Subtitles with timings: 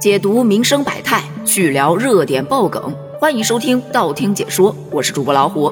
[0.00, 5.70] 解读民生百态，去聊热点爆梗，欢迎收听道听解说，我是主播老虎。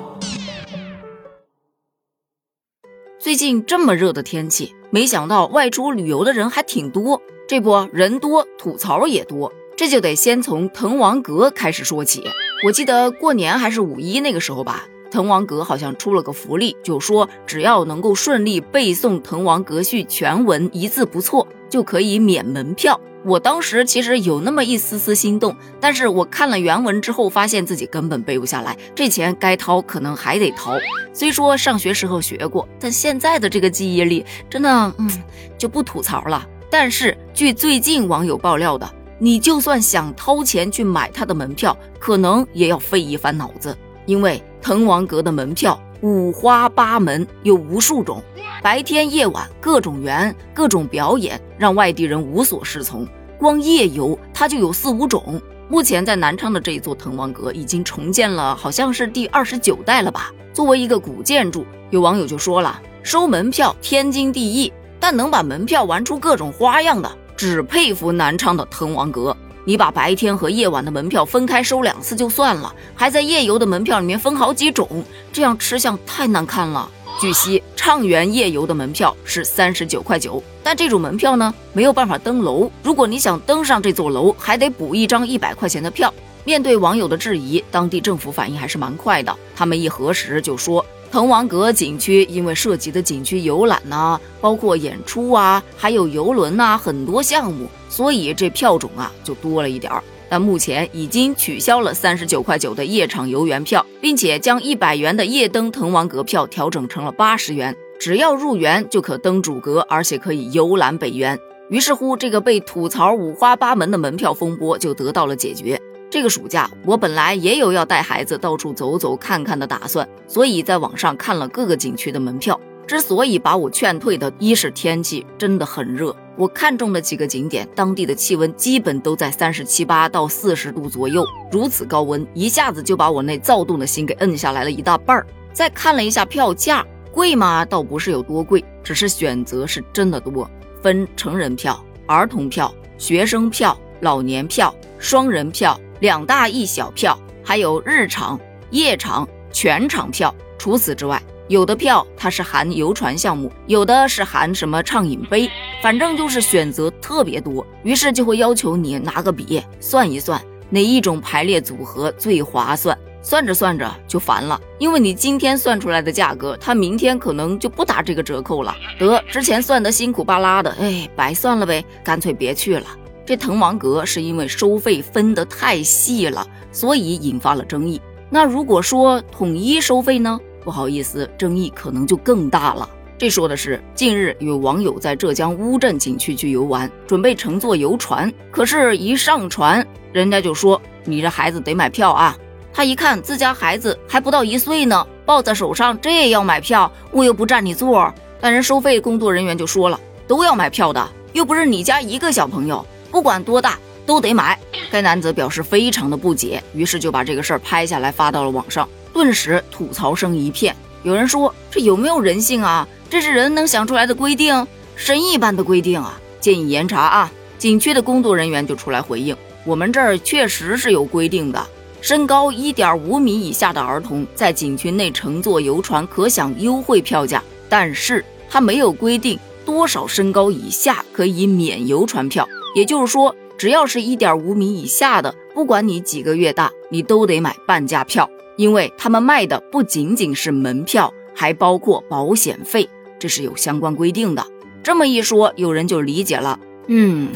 [3.19, 7.23] 最近这么热的天气，没想到外出旅游的人还挺多。
[7.49, 12.23] 这不，人多吐槽也多，这就得先从滕王阁开始说起。
[12.67, 14.87] 我记得过年还是五一那个时候吧。
[15.11, 23.01] 滕王阁好像出了个福利，就说只要能够顺利背诵《滕王阁序》全文，一字不错，就可以免门票。
[23.29, 30.79] 我当时其实有那么一丝丝心动，但是我看了原文之后，发现自己根本背不下来，这钱该掏可能还得掏。
[31.13, 35.11] 虽说上学时候学过，但现在的这个记忆力真的，嗯，
[35.59, 36.43] 就不吐槽了。
[36.71, 43.77] 但是据最近网友爆料的，你就算想掏钱去买他的门票，可能也要费一番脑子，
[44.07, 44.43] 因为。
[44.61, 48.21] 滕王阁的门票五花八门，有无数种，
[48.61, 53.07] 白天夜晚各种园、各种表演，让外地人无所适从。
[53.39, 55.41] 光夜游它就有四五种。
[55.69, 60.33] 目前在南昌的这一座滕王阁已经重建了，好像是第二十九代了吧？
[60.53, 69.37] 作为一个古建筑，有网友就说了，收门票天经地义，但能把门票玩出各种花样的，只佩服南昌的滕王阁。
[69.65, 76.91] 你把白天和夜晚的门票分开收两次就算了，还在夜游的门票里面分好几种，这样吃相太难看了。
[77.21, 82.71] 据悉，畅园夜游的门票是三十九块九，但这种门票呢没有办法登楼。
[82.81, 86.15] 如果你想登上这座楼，还得补一张一百块钱的票。
[86.45, 90.85] 面对网友的质疑，当地政府反应还是蛮快的，他们一核实就说。
[91.11, 100.05] 滕王阁景区因为涉及的景区游览呐，包括演出啊，还有游轮呐，很多项目，所以这票种啊就多了一点儿。
[100.29, 111.39] 但目前已经取消了三十九块九的夜场游园票，并且将一百元的夜登滕王阁票调整成了八十元，只要入园就可登主阁，而且可以游览北园。
[111.71, 115.81] 于是乎，这个被吐槽五花八门的门票风波就得到了解决。
[116.11, 122.59] 这个暑假，我本来也有要带孩子到处走走看看的打算，所以在网上看了各个景区的门票。
[122.87, 135.27] 之所以把我劝退的，一是天气真的很热，我看中的几个景点，当地的气温基本都在三十七八到四十度左右，如此高温，一下子就把我那躁动的心给摁下来了一大半儿。
[135.53, 137.65] 再看了一下票价，贵吗？
[137.65, 140.49] 倒不是有多贵，只是选择是真的多，
[140.81, 145.77] 分成人票、儿童票、学生票、老年票、双人票。
[145.99, 148.39] 两大一小票，还有日场、
[148.71, 150.33] 夜场、全场票。
[150.57, 155.51] 除此之外，有的票它是含游船项目，有的是含什么畅饮杯，
[155.83, 157.67] 反正就是选择特别多。
[157.83, 160.41] 于是就会要求你拿个笔算一算
[160.71, 162.97] 哪一种排列组合最划算。
[163.21, 168.75] 算着算着就烦了，因为你今天算出来的价格，他明天可能就不打这个折扣了。
[168.99, 172.87] 得，之前算的辛苦巴拉的，哎，白算了呗，干脆别去了。
[173.27, 178.01] 这滕王阁是因为收费分得太细了，所以引发了争议。
[178.31, 180.39] 那如果说统一收费呢？
[180.65, 182.89] 不好意思，争议可能就更大了。
[183.19, 192.39] 这说的是，近日有网友在浙江乌镇景区去游玩，准备乘坐游船，可是，一上船，人家就说：“你这孩子得买票啊！”
[192.73, 196.91] 他一看自家孩子还不到一岁呢，抱在手上，这也要买票？
[197.11, 198.15] 我又不占你座。
[198.41, 199.99] 但人收费工作人员就说了，
[200.29, 202.87] 都要买票的，又不是你家一个小朋友。
[203.11, 204.57] 不管多大都得买。
[204.93, 210.73] 该男子表示非常的不解，于是就把这个事儿拍下来发到了网上，顿时吐槽声一片。
[211.03, 212.87] 有人说这有没有人性啊？
[213.11, 214.67] 这是人能想出来的规定？
[214.97, 216.21] 神一般的规定啊！
[216.41, 217.33] 建议严查啊！
[217.57, 221.67] 景区的工作人员就出来回应：我们这儿确实是有规定的，
[222.01, 232.49] 身高一点五米以下的儿童在景区内乘坐游船可享优惠票价，但是他没有规定多少身高以下可以免游船票。
[232.75, 242.87] 也就是说，只要是一点五米以下的，不管你几个月大，你都得买半价票，因为他们卖的不仅仅是门票，还包括保险费，
[243.19, 244.45] 这是有相关规定的。
[244.83, 246.59] 这么一说，有人就理解了。
[246.89, 247.31] 嗯，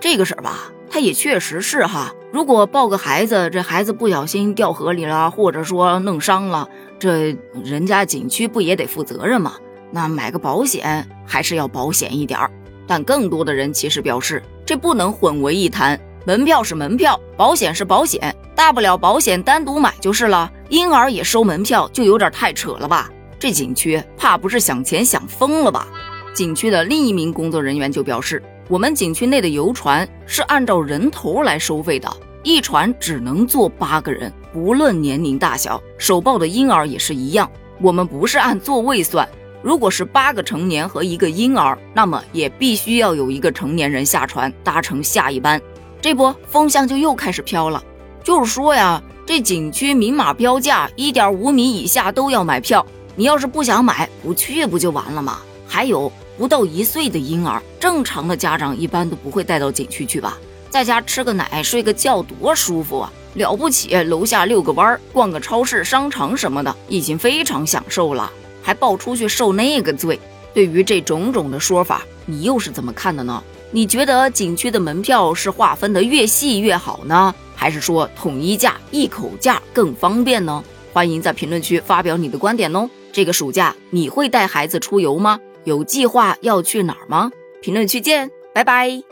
[0.00, 2.14] 这个事儿吧，他也确实是哈。
[2.32, 9.56] 如果抱个孩子，这孩子不小心掉河里了，或者说弄伤了，这人家景区不也得负责任吗？
[9.90, 12.50] 那买个保险还是要保险一点儿。
[12.86, 14.42] 但更多的人其实表示。
[14.64, 20.48] 这不能混为一谈，门票是门票，保险是保险，大不了保险单独买就是了。
[20.68, 23.10] 婴儿也收门票，就有点太扯了吧？
[23.36, 25.88] 这景区怕不是想钱想疯了吧？
[26.32, 32.08] 景区的另一名工作人员就表示，我们景区内的游船是按照人头来收费的，
[32.44, 37.50] 一船只能坐八个人，不论年龄大小，手抱的婴儿也是一样，
[37.80, 39.28] 我们不是按座位算。
[39.60, 45.60] 如果是八个成年和一个婴儿，那么也必须要有一个成年人下船搭乘下一班。
[46.00, 47.82] 这不风向就又开始飘了。
[48.24, 52.84] 就是说呀，这景区明码标价，一点五米以下都要买票。
[53.14, 55.40] 你要是不想买，不去不就完了吗？
[55.66, 60.38] 还有不到一岁的婴儿，正常的家长一般都不会带到景区去吧？
[60.70, 63.12] 在家吃个奶，睡个觉，多舒服啊！
[63.34, 68.30] 了不起，楼下遛个弯儿，逛个超市、商场什么的，已经非常享受了，
[68.62, 70.18] 还抱出去受那个罪。
[70.54, 73.42] 对于这种种的说法，你又是怎么看的呢？
[73.70, 80.64] 你觉得景区的门票是划分的越细越好呢，还是说统一价、一口价更方便呢？
[80.92, 82.90] 欢迎在评论区发表你的观点哦。
[83.12, 85.38] 这个暑假你会带孩子出游吗？
[85.62, 87.30] 有计划要去哪儿吗？
[87.60, 89.11] 评论区见，拜拜。